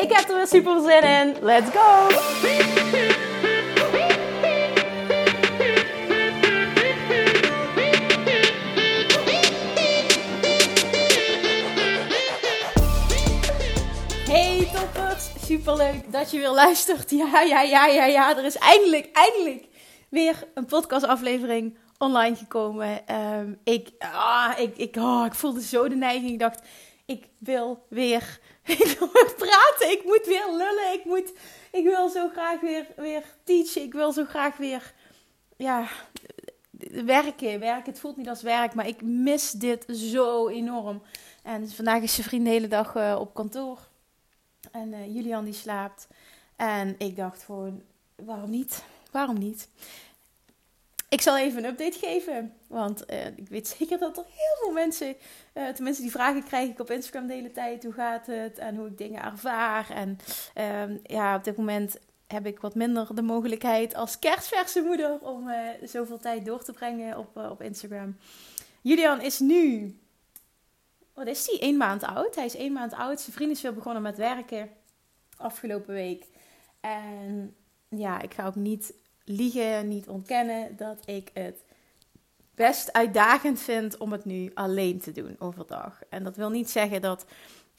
[0.00, 1.36] Ik heb er weer super zin in.
[1.40, 2.08] Let's go!
[14.28, 17.10] Hey toppers, super leuk dat je weer luistert.
[17.10, 18.36] Ja, ja, ja, ja, ja.
[18.36, 19.64] Er is eindelijk, eindelijk
[20.08, 23.06] weer een podcastaflevering online gekomen.
[23.06, 26.30] Ehm, ik, ah, ik, ik, oh, ik voelde zo de neiging.
[26.30, 26.60] Ik dacht,
[27.06, 27.86] ik wil
[28.78, 29.34] ik wil weer
[29.80, 30.92] Ik moet weer lullen.
[30.92, 31.32] Ik, moet,
[31.72, 33.82] ik wil zo graag weer, weer teachen.
[33.82, 34.92] Ik wil zo graag weer,
[35.56, 35.88] ja,
[37.04, 37.60] werken.
[37.60, 41.02] Werken, het voelt niet als werk, maar ik mis dit zo enorm.
[41.42, 43.78] En vandaag is je vriend de hele dag uh, op kantoor.
[44.70, 46.08] En uh, Julian die slaapt.
[46.56, 47.82] En ik dacht gewoon,
[48.14, 48.82] waarom niet?
[49.10, 49.68] Waarom niet?
[51.10, 52.54] Ik zal even een update geven.
[52.66, 55.16] Want uh, ik weet zeker dat er heel veel mensen,
[55.54, 57.84] uh, tenminste die vragen krijg ik op Instagram de hele tijd.
[57.84, 58.58] Hoe gaat het?
[58.58, 59.90] En hoe ik dingen ervaar.
[59.90, 60.18] En
[60.56, 65.48] uh, ja, op dit moment heb ik wat minder de mogelijkheid als kerstverse moeder om
[65.48, 68.16] uh, zoveel tijd door te brengen op, op Instagram.
[68.80, 69.94] Julian is nu,
[71.14, 71.68] wat is hij?
[71.68, 72.34] Eén maand oud.
[72.34, 73.20] Hij is één maand oud.
[73.20, 74.70] Zijn vriend is weer begonnen met werken
[75.36, 76.26] afgelopen week.
[76.80, 77.56] En
[77.88, 78.92] ja, ik ga ook niet
[79.30, 81.64] liegen, niet ontkennen dat ik het
[82.54, 86.00] best uitdagend vind om het nu alleen te doen overdag.
[86.08, 87.24] En dat wil niet zeggen dat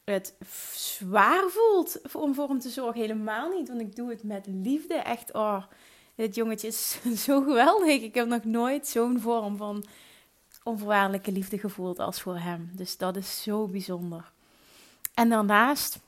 [0.04, 0.34] het
[0.74, 3.02] zwaar voelt om voor hem te zorgen.
[3.02, 4.94] Helemaal niet, want ik doe het met liefde.
[4.94, 5.64] Echt, oh,
[6.16, 8.02] dit jongetje is zo geweldig.
[8.02, 9.86] Ik heb nog nooit zo'n vorm van
[10.64, 12.72] onvoorwaardelijke liefde gevoeld als voor hem.
[12.74, 14.32] Dus dat is zo bijzonder.
[15.14, 16.00] En daarnaast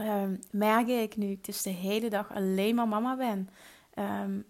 [0.00, 3.48] um, merk ik nu ik dus de hele dag alleen maar mama ben.
[3.98, 4.44] Um,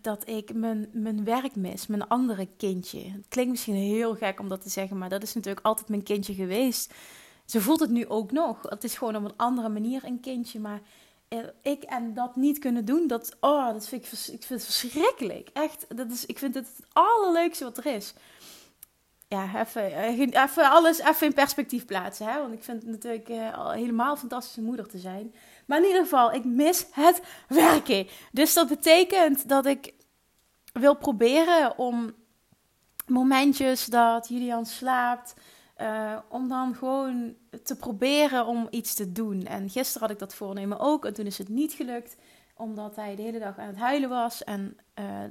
[0.00, 2.98] dat ik mijn, mijn werk mis, mijn andere kindje.
[2.98, 6.02] Het klinkt misschien heel gek om dat te zeggen, maar dat is natuurlijk altijd mijn
[6.02, 6.94] kindje geweest.
[7.44, 8.62] Ze voelt het nu ook nog.
[8.62, 10.80] Het is gewoon op een andere manier een kindje, maar
[11.62, 15.48] ik en dat niet kunnen doen, dat, oh, dat vind ik, ik vind het verschrikkelijk.
[15.52, 18.14] Echt, dat is, ik vind het het allerleukste wat er is.
[19.32, 19.82] Ja, even,
[20.42, 22.26] even alles even in perspectief plaatsen.
[22.26, 22.40] Hè?
[22.40, 25.34] Want ik vind het natuurlijk uh, helemaal fantastische moeder te zijn.
[25.66, 28.06] Maar in ieder geval, ik mis het werken.
[28.32, 29.94] Dus dat betekent dat ik
[30.72, 32.14] wil proberen om
[33.06, 35.34] momentjes dat Julian slaapt,
[35.80, 39.46] uh, om dan gewoon te proberen om iets te doen.
[39.46, 42.16] En gisteren had ik dat voornemen ook en toen is het niet gelukt,
[42.54, 44.76] omdat hij de hele dag aan het huilen was en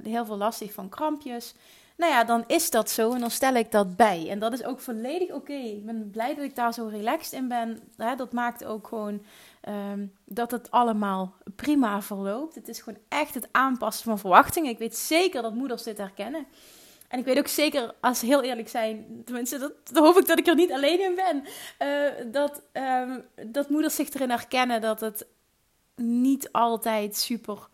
[0.02, 1.54] heel veel last heeft van krampjes.
[2.00, 4.26] Nou ja, dan is dat zo en dan stel ik dat bij.
[4.28, 5.52] En dat is ook volledig oké.
[5.52, 7.80] Ik ben blij dat ik daar zo relaxed in ben.
[8.16, 9.22] dat maakt ook gewoon
[9.68, 12.54] um, dat het allemaal prima verloopt.
[12.54, 14.70] Het is gewoon echt het aanpassen van verwachtingen.
[14.70, 16.46] Ik weet zeker dat moeders dit herkennen.
[17.08, 20.46] En ik weet ook zeker, als heel eerlijk zijn, tenminste, dat, hoop ik dat ik
[20.46, 21.44] er niet alleen in ben,
[21.88, 25.26] uh, dat, um, dat moeders zich erin herkennen dat het
[25.96, 27.68] niet altijd super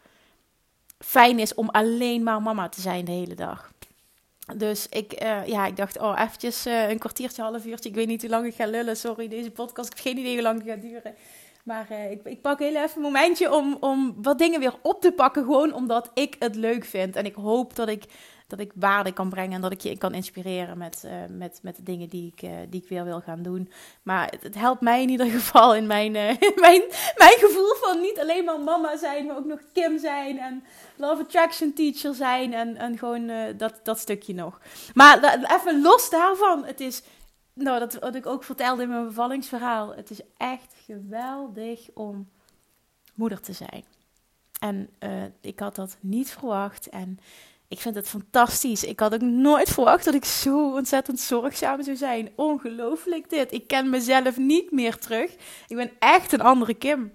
[0.98, 3.75] fijn is om alleen maar mama te zijn de hele dag.
[4.55, 7.89] Dus ik, uh, ja, ik dacht, oh, eventjes uh, een kwartiertje, half uurtje.
[7.89, 8.97] Ik weet niet hoe lang ik ga lullen.
[8.97, 9.89] Sorry, deze podcast.
[9.89, 11.15] Ik heb geen idee hoe lang het gaat duren.
[11.65, 15.01] Maar uh, ik, ik, pak heel even een momentje om, om wat dingen weer op
[15.01, 15.45] te pakken.
[15.45, 17.17] Gewoon omdat ik het leuk vind.
[17.17, 18.05] En ik hoop dat ik,
[18.47, 19.53] dat ik waarde kan brengen.
[19.53, 22.51] En dat ik je kan inspireren met, uh, met, met de dingen die ik, uh,
[22.69, 23.71] die ik weer wil gaan doen.
[24.03, 26.12] Maar het, helpt mij in ieder geval in mijn,
[26.67, 26.83] mijn,
[27.17, 29.27] mijn gevoel van niet alleen maar mama zijn.
[29.27, 30.39] Maar ook nog Kim zijn.
[30.39, 30.65] En
[30.97, 32.54] Love Attraction teacher zijn.
[32.54, 34.60] En, en gewoon dat, dat stukje nog.
[34.95, 36.65] Maar even los daarvan.
[36.65, 37.03] Het is
[37.53, 39.95] nou, dat wat ik ook vertelde in mijn bevallingsverhaal.
[39.95, 42.28] Het is echt geweldig om
[43.15, 43.84] moeder te zijn.
[44.60, 44.91] En
[45.41, 46.89] ik had dat niet verwacht.
[46.89, 47.19] En
[47.68, 48.84] ik vind het fantastisch.
[48.84, 52.33] Ik had ook nooit verwacht dat ik zo ontzettend zorgzaam zou zijn.
[52.36, 53.53] Ongelooflijk dit.
[53.53, 55.33] Ik ken mezelf niet meer terug.
[55.66, 57.13] Ik ben echt een andere Kim.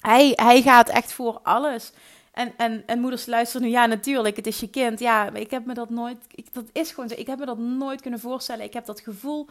[0.00, 1.92] Hij, hij gaat echt voor alles.
[2.32, 4.98] En, en, en moeders luisteren nu, ja, natuurlijk, het is je kind.
[4.98, 6.18] Ja, ik heb me dat nooit,
[6.52, 7.14] dat is gewoon zo.
[7.14, 8.64] Ik heb me dat nooit kunnen voorstellen.
[8.64, 9.48] Ik heb dat gevoel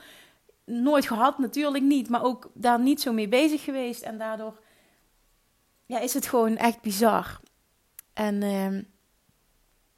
[0.66, 2.10] nooit gehad, natuurlijk niet.
[2.10, 4.02] Maar ook daar niet zo mee bezig geweest.
[4.02, 4.60] En daardoor
[5.86, 7.40] ja, is het gewoon echt bizar.
[8.14, 8.80] En uh,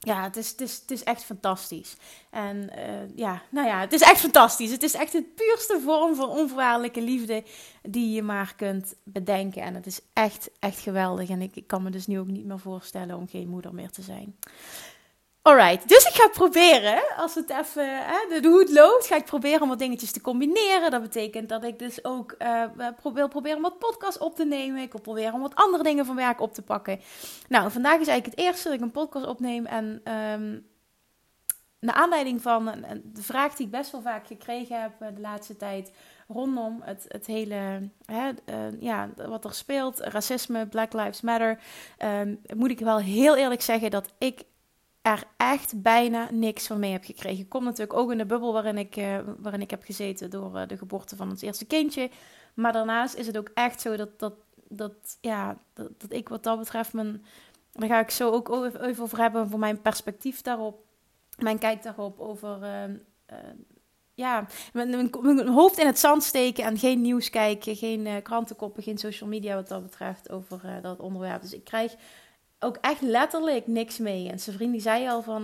[0.07, 1.95] ja, het is, het, is, het is echt fantastisch.
[2.29, 4.71] En uh, ja, nou ja, het is echt fantastisch.
[4.71, 7.43] Het is echt de puurste vorm van onvoorwaardelijke liefde
[7.81, 9.61] die je maar kunt bedenken.
[9.61, 11.29] En het is echt, echt geweldig.
[11.29, 13.89] En ik, ik kan me dus nu ook niet meer voorstellen om geen moeder meer
[13.89, 14.35] te zijn.
[15.47, 19.25] Alright, dus ik ga proberen, als het even, hè, de, hoe het loopt, ga ik
[19.25, 20.91] proberen om wat dingetjes te combineren.
[20.91, 22.63] Dat betekent dat ik dus ook uh,
[23.13, 24.81] wil proberen om wat podcast op te nemen.
[24.81, 26.99] Ik wil proberen om wat andere dingen van werk op te pakken.
[27.49, 29.65] Nou, vandaag is eigenlijk het eerste dat ik een podcast opneem.
[29.65, 30.67] En um,
[31.79, 32.65] naar aanleiding van
[33.03, 35.91] de vraag die ik best wel vaak gekregen heb eh, de laatste tijd
[36.27, 38.31] rondom het, het hele, hè,
[38.79, 41.59] ja, wat er speelt, racisme, Black Lives Matter,
[42.03, 44.43] um, moet ik wel heel eerlijk zeggen dat ik
[45.07, 47.47] er echt bijna niks van mee heb gekregen.
[47.47, 50.67] Komt natuurlijk ook in de bubbel waarin ik, uh, waarin ik heb gezeten door uh,
[50.67, 52.09] de geboorte van ons eerste kindje.
[52.53, 54.33] Maar daarnaast is het ook echt zo dat, dat,
[54.69, 57.25] dat, ja, dat, dat ik wat dat betreft mijn...
[57.71, 60.85] Daar ga ik zo ook even over hebben voor mijn perspectief daarop.
[61.37, 62.57] Mijn kijk daarop over...
[62.61, 63.37] Uh,
[64.13, 64.89] ja, mijn,
[65.21, 69.55] mijn, hoofd in het zand steken en geen nieuws kijken, geen krantenkoppen, geen social media
[69.55, 71.41] wat dat betreft over dat onderwerp.
[71.41, 71.95] Dus ik krijg
[72.59, 74.29] ook echt letterlijk niks mee.
[74.29, 75.43] En zijn vriend die zei al van,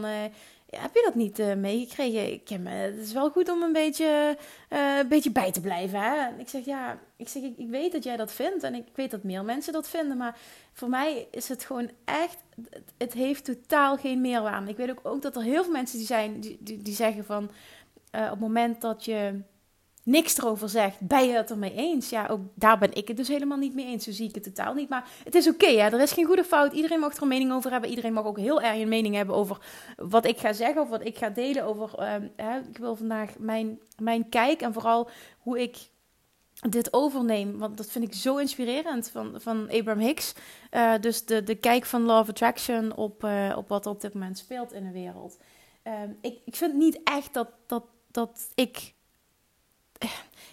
[0.73, 2.67] ja, heb je dat niet uh, meegekregen?
[2.67, 4.37] Het is wel goed om een beetje,
[4.69, 5.99] een beetje bij te blijven.
[5.99, 6.15] Hè?
[6.15, 8.63] En ik zeg, ja, ik, zeg, ik, ik, weet dat jij dat vindt.
[8.63, 10.17] En ik weet dat meer mensen dat vinden.
[10.17, 10.37] Maar
[10.73, 12.37] voor mij is het gewoon echt,
[12.69, 14.71] het, het heeft totaal geen meerwaarde.
[14.71, 17.25] Ik weet ook, ook dat er heel veel mensen die zijn, die, die, die zeggen
[17.25, 17.43] van,
[18.11, 19.41] op het moment dat je
[20.03, 22.09] niks erover zegt, ben je het ermee eens?
[22.09, 24.03] Ja, ook daar ben ik het dus helemaal niet mee eens.
[24.03, 24.89] Zo zie ik het totaal niet.
[24.89, 26.73] Maar het is oké, okay, er is geen goede fout.
[26.73, 27.89] Iedereen mag er een mening over hebben.
[27.89, 29.57] Iedereen mag ook heel erg een mening hebben over
[29.95, 31.63] wat ik ga zeggen of wat ik ga delen.
[31.63, 35.09] Over, uh, hè, ik wil vandaag mijn, mijn kijk en vooral
[35.39, 35.77] hoe ik
[36.69, 37.57] dit overneem.
[37.57, 40.33] Want dat vind ik zo inspirerend van, van Abraham Hicks.
[40.71, 44.01] Uh, dus de, de kijk van Law of Attraction op, uh, op wat er op
[44.01, 45.37] dit moment speelt in de wereld.
[45.83, 48.93] Ehm, ik, ik vind niet echt dat, dat, dat ik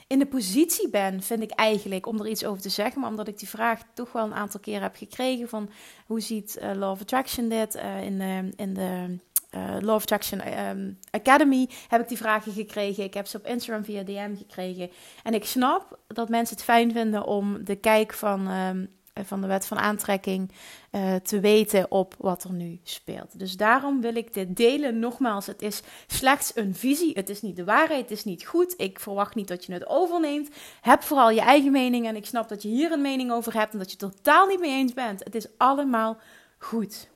[0.07, 3.01] in de positie ben, vind ik eigenlijk, om er iets over te zeggen.
[3.01, 5.71] Maar omdat ik die vraag toch wel een aantal keer heb gekregen van
[6.07, 9.19] hoe ziet uh, Law of Attraction dit uh, in de, in de
[9.51, 13.05] uh, Law of Attraction um, Academy heb ik die vragen gekregen.
[13.05, 14.91] Ik heb ze op Instagram via DM gekregen.
[15.23, 19.41] En ik snap dat mensen het fijn vinden om de kijk van um, eh, van
[19.41, 20.53] de wet van aantrekking
[20.91, 23.39] uh, te weten op wat er nu speelt.
[23.39, 24.99] Dus daarom wil ik dit delen.
[24.99, 27.13] Nogmaals, het is slechts een visie.
[27.15, 28.01] Het is niet de waarheid.
[28.01, 28.75] Het is niet goed.
[28.77, 30.49] Ik verwacht niet dat je het overneemt.
[30.81, 32.07] Heb vooral je eigen mening.
[32.07, 34.47] En ik snap dat je hier een mening over hebt en dat je het totaal
[34.47, 35.25] niet mee eens bent.
[35.25, 36.19] Het is allemaal
[36.59, 37.09] goed.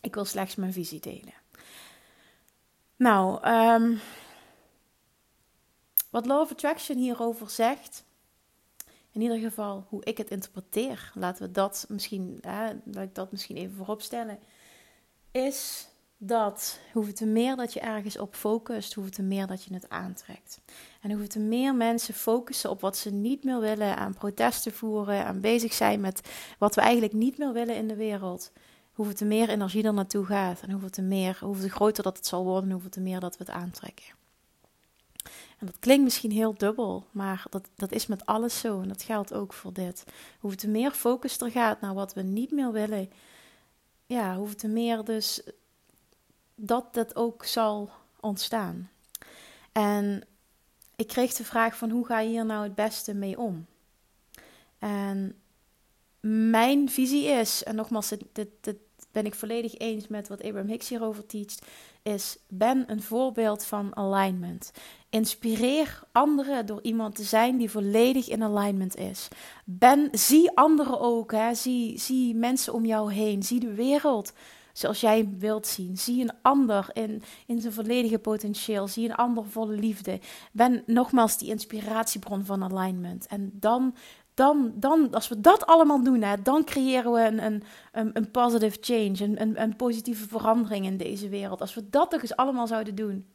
[0.00, 1.34] Ik wil slechts mijn visie delen.
[2.96, 4.00] Nou, um,
[6.10, 8.03] wat Law of Attraction hierover zegt
[9.14, 13.30] in ieder geval hoe ik het interpreteer, laten we dat misschien, hè, laat ik dat
[13.30, 14.38] misschien even voorop stellen,
[15.30, 15.88] is
[16.18, 19.88] dat hoeveel te meer dat je ergens op focust, hoeveel te meer dat je het
[19.88, 20.60] aantrekt.
[21.00, 25.26] En hoeveel te meer mensen focussen op wat ze niet meer willen, aan protesten voeren,
[25.26, 28.52] aan bezig zijn met wat we eigenlijk niet meer willen in de wereld,
[28.92, 32.26] hoeveel te meer energie er naartoe gaat en hoeveel te meer, hoeveel groter dat het
[32.26, 34.23] zal worden, hoeveel te meer dat we het aantrekken.
[35.64, 38.80] Dat klinkt misschien heel dubbel, maar dat, dat is met alles zo.
[38.80, 40.04] En dat geldt ook voor dit.
[40.40, 43.10] Hoe meer focus er gaat naar wat we niet meer willen,
[44.06, 45.42] ja, hoe te meer dus
[46.54, 47.90] dat dat ook zal
[48.20, 48.90] ontstaan.
[49.72, 50.24] En
[50.96, 53.66] ik kreeg de vraag van hoe ga je hier nou het beste mee om?
[54.78, 55.38] En
[56.20, 58.76] mijn visie is, en nogmaals, dit, dit,
[59.12, 61.66] ben ik volledig eens met wat Abraham Hicks hierover teacht,
[62.04, 64.72] is ben een voorbeeld van alignment.
[65.10, 69.28] Inspireer anderen door iemand te zijn die volledig in alignment is.
[69.64, 71.54] Ben, zie anderen ook, hè.
[71.54, 74.32] Zie, zie mensen om jou heen, zie de wereld
[74.72, 75.96] zoals jij wilt zien.
[75.98, 78.88] Zie een ander in, in zijn volledige potentieel.
[78.88, 80.20] Zie een ander volle liefde.
[80.52, 83.26] Ben nogmaals die inspiratiebron van alignment.
[83.26, 83.94] En dan
[84.34, 87.44] dan, dan, als we dat allemaal doen, hè, dan creëren we een,
[87.92, 91.60] een, een, positive change, een, een, een, positieve verandering in deze wereld.
[91.60, 93.26] Als we dat toch eens allemaal zouden doen.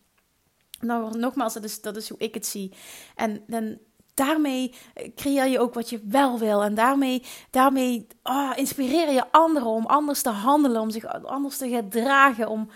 [0.80, 2.74] Nou, nogmaals, dat is, dat is hoe ik het zie.
[3.16, 3.78] En, dan
[4.14, 4.74] daarmee
[5.16, 6.64] creëer je ook wat je wel wil.
[6.64, 11.70] En daarmee, daarmee oh, inspireer je anderen om anders te handelen, om zich anders te
[11.70, 12.70] gedragen, om...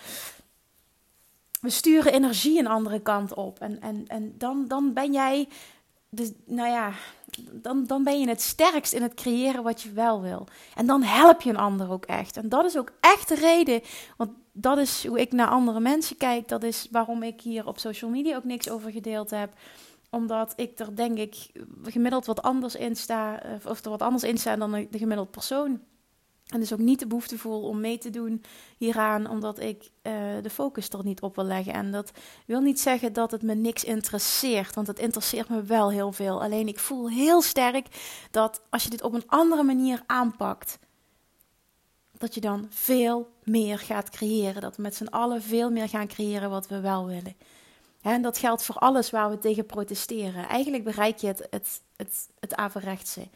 [1.61, 3.59] We sturen energie een andere kant op.
[3.59, 5.47] En, en, en dan, dan ben jij,
[6.15, 6.91] dus, nou ja,
[7.51, 10.47] dan, dan ben je het sterkst in het creëren wat je wel wil.
[10.75, 12.37] En dan help je een ander ook echt.
[12.37, 13.81] En dat is ook echt de reden,
[14.17, 16.47] want dat is hoe ik naar andere mensen kijk.
[16.47, 19.53] Dat is waarom ik hier op social media ook niks over gedeeld heb
[20.13, 21.35] omdat ik er denk ik
[21.83, 25.81] gemiddeld wat anders in sta, of er wat anders in sta dan de gemiddeld persoon.
[26.53, 28.43] En dus ook niet de behoefte voel om mee te doen
[28.77, 31.73] hieraan, omdat ik uh, de focus er niet op wil leggen.
[31.73, 32.11] En dat
[32.45, 36.41] wil niet zeggen dat het me niks interesseert, want het interesseert me wel heel veel.
[36.41, 37.87] Alleen ik voel heel sterk
[38.31, 40.79] dat als je dit op een andere manier aanpakt,
[42.17, 44.61] dat je dan veel meer gaat creëren.
[44.61, 47.35] Dat we met z'n allen veel meer gaan creëren wat we wel willen.
[48.01, 50.47] En dat geldt voor alles waar we tegen protesteren.
[50.47, 53.27] Eigenlijk bereik je het, het, het, het averechtse.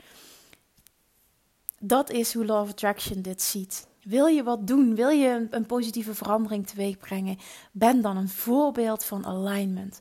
[1.79, 3.87] Dat is hoe Law of Attraction dit ziet.
[4.03, 4.95] Wil je wat doen?
[4.95, 7.37] Wil je een, een positieve verandering teweeg brengen?
[7.71, 9.99] Ben dan een voorbeeld van alignment.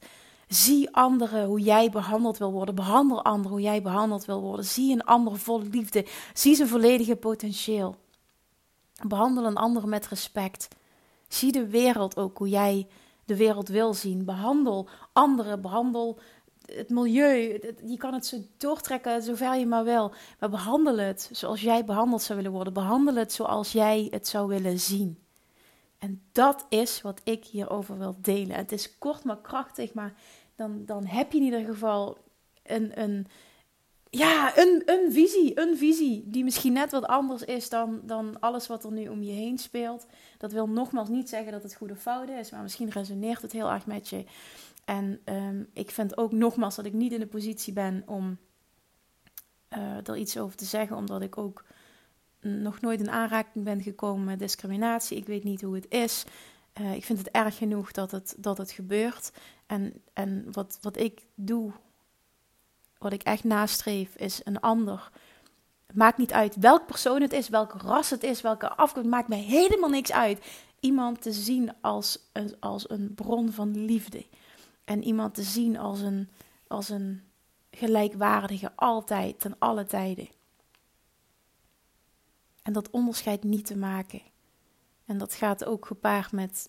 [0.49, 2.75] Zie anderen hoe jij behandeld wil worden.
[2.75, 4.65] Behandel anderen hoe jij behandeld wil worden.
[4.65, 6.07] Zie een ander vol liefde.
[6.35, 7.97] Zie zijn volledige potentieel.
[9.07, 10.69] Behandel een ander met respect.
[11.29, 12.87] Zie de wereld ook hoe jij
[13.25, 14.25] de wereld wil zien.
[14.25, 16.19] Behandel anderen, behandel
[16.67, 17.61] het milieu.
[17.85, 20.13] Je kan het zo doortrekken zover je maar wil.
[20.41, 22.73] Maar behandel het zoals jij behandeld zou willen worden.
[22.73, 25.19] Behandel het zoals jij het zou willen zien.
[25.99, 28.57] En dat is wat ik hierover wil delen.
[28.57, 30.15] Het is kort maar krachtig, maar
[30.57, 32.19] dan, dan heb je in ieder geval
[32.63, 33.27] een, een,
[34.11, 35.61] ja, een, een visie.
[35.61, 39.23] Een visie die misschien net wat anders is dan, dan alles wat er nu om
[39.23, 40.07] je heen speelt.
[40.39, 43.53] Dat wil nogmaals niet zeggen dat het goed of fout is, maar misschien resoneert het
[43.53, 44.25] heel erg met je.
[44.87, 48.39] En ehm, ik vind ook nogmaals dat ik niet in de positie ben om
[49.71, 51.65] uh, er iets over te zeggen, omdat ik ook
[52.41, 55.17] nog nooit in aanraking ben gekomen met discriminatie.
[55.17, 56.25] Ik weet niet hoe het is.
[56.81, 59.33] Uh, ik vind het erg genoeg dat het, dat het gebeurt.
[59.67, 61.73] En, en wat, wat ik doe
[62.99, 65.11] wat ik echt nastreef, is een ander.
[65.87, 69.29] Het maakt niet uit welk persoon het is, welk ras het is, welke afkomst, maakt
[69.29, 70.47] mij helemaal niks uit.
[70.81, 74.27] Iemand te zien als een, als een bron van liefde.
[74.87, 76.29] En iemand te zien als een,
[76.67, 77.23] als een
[77.71, 80.29] gelijkwaardige, altijd, ten alle tijden.
[82.63, 84.23] En dat onderscheid niet te maken.
[85.05, 86.69] En dat gaat ook gepaard met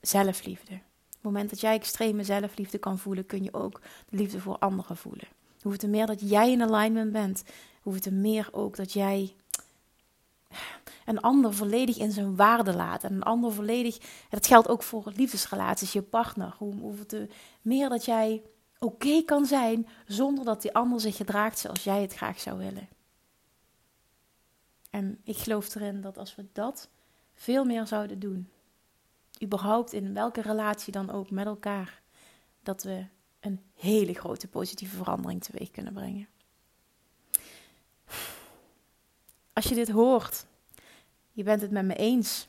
[0.00, 0.80] zelfliefde
[1.18, 4.96] het moment dat jij extreme zelfliefde kan voelen, kun je ook de liefde voor anderen
[4.96, 5.28] voelen.
[5.62, 7.42] Hoe het meer dat jij in alignment bent,
[7.82, 9.34] hoe het meer ook dat jij
[11.08, 13.04] een ander volledig in zijn waarde laat.
[13.04, 16.54] En een ander volledig, dat geldt ook voor liefdesrelaties, je partner.
[16.58, 17.28] Hoe, hoe
[17.62, 18.42] meer dat jij
[18.78, 22.88] oké kan zijn zonder dat die ander zich gedraagt zoals jij het graag zou willen.
[24.90, 26.88] En ik geloof erin dat als we dat
[27.34, 28.50] veel meer zouden doen,
[29.42, 32.02] überhaupt in welke relatie dan ook met elkaar,
[32.62, 33.06] dat we
[33.40, 36.28] een hele grote positieve verandering teweeg kunnen brengen.
[39.58, 40.46] Als je dit hoort,
[41.32, 42.48] je bent het met me eens,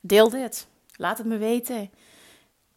[0.00, 0.68] deel dit.
[0.96, 1.90] Laat het me weten.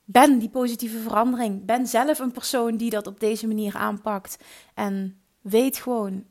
[0.03, 1.65] Ben die positieve verandering.
[1.65, 4.37] Ben zelf een persoon die dat op deze manier aanpakt.
[4.73, 6.25] En weet gewoon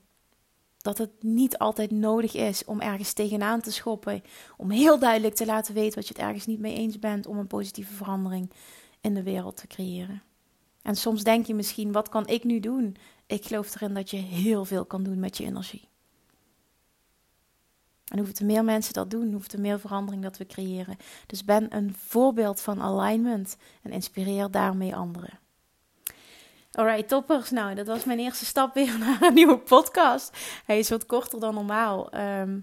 [0.78, 4.23] dat het niet altijd nodig is om ergens tegenaan te schoppen.
[4.57, 7.26] Om heel duidelijk te laten weten wat je het ergens niet mee eens bent.
[7.26, 8.50] Om een positieve verandering
[9.00, 10.23] in de wereld te creëren.
[10.83, 12.97] En soms denk je misschien, wat kan ik nu doen?
[13.26, 15.89] Ik geloof erin dat je heel veel kan doen met je energie.
[18.10, 20.96] En hoeveel te meer mensen dat doen, hoeveel te meer verandering dat we creëren.
[21.26, 25.38] Dus ben een voorbeeld van alignment en inspireer daarmee anderen.
[26.72, 27.50] Alright, toppers.
[27.50, 30.36] Nou, dat was mijn eerste stap weer naar een nieuwe podcast.
[30.64, 32.10] Hij is wat korter dan normaal.
[32.10, 32.58] Ehm,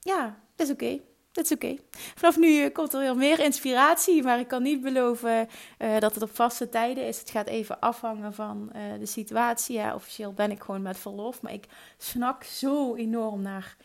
[0.00, 1.00] ja, dat is oké.
[1.32, 1.76] Dat is oké.
[1.90, 6.14] Vanaf nu eh, komt er weer meer inspiratie, maar ik kan niet beloven uh, dat
[6.14, 7.18] het op vaste tijden is.
[7.18, 9.76] Het gaat even afhangen van uh, de situatie.
[9.76, 11.66] Ja, officieel ben ik gewoon met verlof, maar ik
[11.98, 13.76] snak zo enorm naar,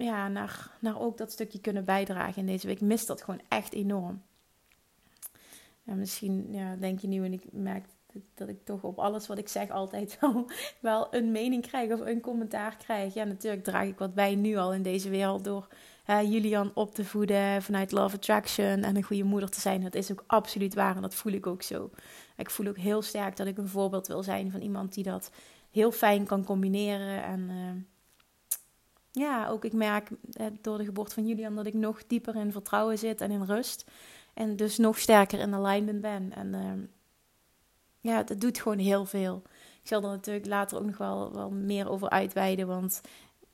[0.00, 2.80] ja, naar, naar ook dat stukje kunnen bijdragen in deze week.
[2.80, 4.22] Ik mis dat gewoon echt enorm.
[5.84, 7.84] En misschien ja, denk je nu en ik merk
[8.34, 12.00] dat ik toch op alles wat ik zeg altijd wel, wel een mening krijg of
[12.00, 13.14] een commentaar krijg.
[13.14, 15.68] Ja, natuurlijk draag ik wat bij nu al in deze wereld door
[16.06, 19.80] Julian op te voeden vanuit Love Attraction en een goede moeder te zijn.
[19.80, 21.90] Dat is ook absoluut waar en dat voel ik ook zo.
[22.36, 25.30] Ik voel ook heel sterk dat ik een voorbeeld wil zijn van iemand die dat
[25.70, 27.24] heel fijn kan combineren.
[27.24, 27.70] En uh,
[29.10, 30.08] ja, ook ik merk
[30.60, 33.84] door de geboorte van Julian dat ik nog dieper in vertrouwen zit en in rust.
[34.34, 36.32] En dus nog sterker in alignment ben.
[36.34, 36.72] En uh,
[38.00, 39.42] ja, dat doet gewoon heel veel.
[39.82, 42.66] Ik zal er natuurlijk later ook nog wel, wel meer over uitweiden.
[42.66, 43.00] Want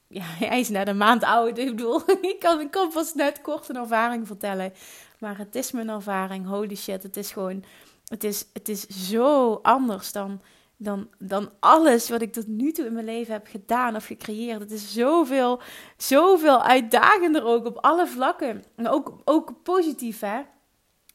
[0.08, 1.58] ja, hij is net een maand oud.
[1.58, 4.72] Ik bedoel, ik kan, ik kan pas net kort een ervaring vertellen.
[5.18, 6.46] Maar het is mijn ervaring.
[6.46, 7.64] Holy shit, het is gewoon...
[8.06, 10.40] Het is, het is zo anders dan,
[10.76, 14.60] dan, dan alles wat ik tot nu toe in mijn leven heb gedaan of gecreëerd.
[14.60, 15.60] Het is zoveel,
[15.96, 18.64] zoveel uitdagender ook op alle vlakken.
[18.76, 20.40] En ook, ook positief, hè.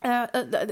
[0.02, 0.24] uh,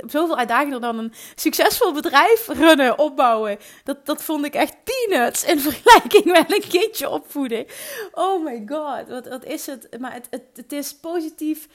[0.06, 3.58] zoveel uitdagender dan een succesvol bedrijf runnen, opbouwen.
[3.84, 7.66] Dat, dat vond ik echt peanuts in vergelijking met een kindje opvoeden.
[8.12, 10.00] Oh my god, wat, wat is het?
[10.00, 11.68] Maar het, het, het is positief,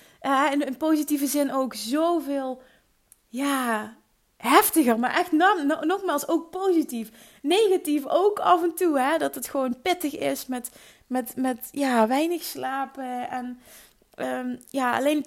[0.52, 2.62] in, in positieve zin ook zoveel,
[3.28, 3.96] ja,
[4.36, 4.98] heftiger.
[4.98, 5.32] Maar echt,
[5.82, 7.10] nogmaals, ook positief.
[7.42, 9.18] Negatief ook af en toe, hè.
[9.18, 10.70] Dat het gewoon pittig is met,
[11.06, 13.58] met, met ja, weinig slapen en
[14.16, 15.24] um, ja, alleen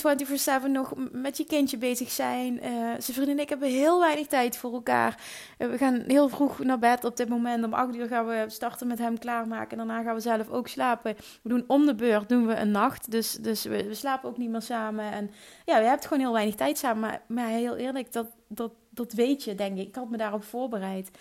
[0.67, 2.53] 24-7 nog met je kindje bezig zijn.
[2.53, 5.21] Uh, zijn vrienden en ik hebben heel weinig tijd voor elkaar.
[5.57, 7.63] Uh, we gaan heel vroeg naar bed op dit moment.
[7.65, 9.71] Om 8 uur gaan we starten met hem klaarmaken.
[9.71, 11.15] En daarna gaan we zelf ook slapen.
[11.41, 13.11] We doen om de beurt doen we een nacht.
[13.11, 15.11] Dus, dus we, we slapen ook niet meer samen.
[15.11, 15.31] En
[15.65, 16.99] ja, we hebben gewoon heel weinig tijd samen.
[16.99, 19.87] Maar, maar heel eerlijk, dat, dat, dat weet je, denk ik.
[19.87, 21.11] Ik had me daarop voorbereid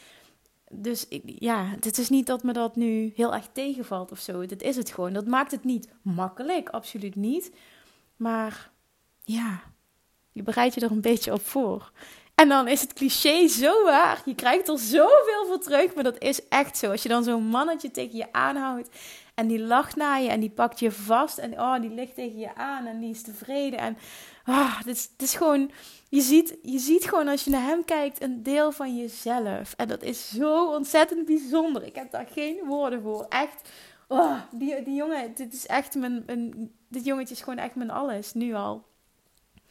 [0.71, 4.47] dus ja, het is niet dat me dat nu heel erg tegenvalt of zo.
[4.47, 5.13] Dat is het gewoon.
[5.13, 7.53] Dat maakt het niet makkelijk, absoluut niet.
[8.17, 8.71] Maar
[9.25, 9.63] ja,
[10.33, 11.93] je bereidt je er een beetje op voor.
[12.35, 14.23] En dan is het cliché zo waar.
[14.25, 16.91] Je krijgt er zoveel voor terug, maar dat is echt zo.
[16.91, 18.89] Als je dan zo'n mannetje tegen je aanhoudt
[19.37, 22.39] en die lacht naar je en die pakt je vast en oh, die ligt tegen
[22.39, 23.79] je aan en die is tevreden.
[23.79, 23.97] En
[24.45, 25.71] ah, het, is, het is gewoon,
[26.09, 29.75] je ziet, je ziet gewoon als je naar hem kijkt een deel van jezelf.
[29.77, 31.83] En dat is zo ontzettend bijzonder.
[31.83, 33.27] Ik heb daar geen woorden voor.
[33.29, 33.71] Echt,
[34.09, 38.35] oh, die, die jongen, dit is echt mijn, dit jongetje is gewoon echt mijn alles,
[38.35, 38.85] nu al.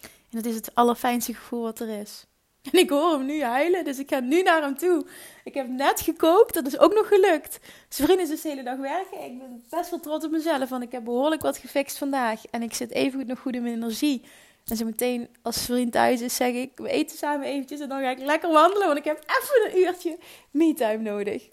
[0.02, 2.26] En dat is het allerfijnste gevoel wat er is.
[2.72, 5.06] En ik hoor hem nu huilen, dus ik ga nu naar hem toe.
[5.44, 7.60] Ik heb net gekookt, dat is ook nog gelukt.
[7.90, 9.24] Zijn vrienden is dus de hele dag werken.
[9.24, 12.46] Ik ben best wel trots op mezelf, want ik heb behoorlijk wat gefixt vandaag.
[12.46, 14.22] En ik zit even goed nog goed in mijn energie.
[14.66, 18.02] En zo meteen als vriend thuis is, zeg ik, we eten samen eventjes en dan
[18.02, 20.18] ga ik lekker wandelen, want ik heb even een uurtje
[20.52, 21.50] me-time nodig.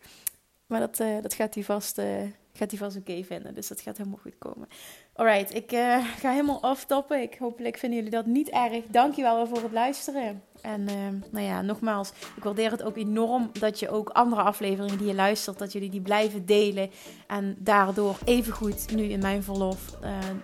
[0.67, 2.07] Maar dat, uh, dat gaat hij vast, uh,
[2.53, 4.69] gaat vast oké vinden, dus dat gaat helemaal goed komen.
[5.15, 7.23] Alright, ik uh, ga helemaal aftoppen.
[7.23, 8.85] Ik hopelijk vinden jullie dat niet erg.
[8.89, 10.43] Dankjewel voor het luisteren.
[10.63, 10.95] En uh,
[11.31, 15.15] nou ja, nogmaals, ik waardeer het ook enorm dat je ook andere afleveringen die je
[15.15, 16.91] luistert, dat jullie die blijven delen.
[17.27, 19.79] En daardoor evengoed nu in mijn verlof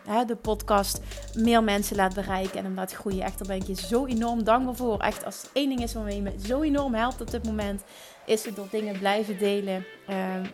[0.08, 1.00] uh, de podcast
[1.34, 3.24] meer mensen laat bereiken en hem laat groeien.
[3.24, 4.98] Echt, daar ben ik je zo enorm dankbaar voor.
[4.98, 7.82] Echt, als het één ding is waarmee je me zo enorm helpt op dit moment,
[8.28, 9.84] is het door dingen blijven delen.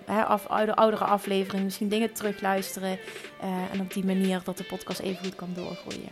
[0.05, 2.99] Hè, af, oude, oudere afleveringen, misschien dingen terugluisteren.
[3.45, 6.09] Uh, en op die manier dat de podcast even goed kan doorgroeien.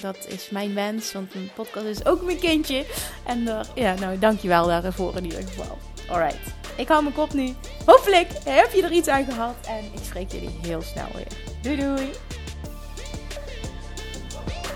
[0.00, 2.84] Dat is mijn wens, want een podcast is ook mijn kindje.
[3.26, 5.78] En uh, ja, nou, dankjewel daarvoor in ieder geval.
[6.08, 7.54] Alright, ik hou mijn kop nu.
[7.86, 9.54] Hopelijk heb je er iets aan gehad.
[9.66, 11.28] En ik spreek jullie heel snel weer.
[11.62, 12.23] Doei doei!